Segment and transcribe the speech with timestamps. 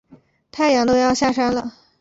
[0.51, 1.75] 太阳都要下山了